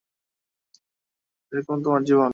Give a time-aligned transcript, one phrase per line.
[1.41, 2.29] তাহলে এরকম তোমার জীবন!